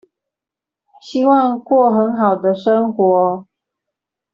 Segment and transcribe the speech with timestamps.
[0.99, 3.45] 希望過很好的生活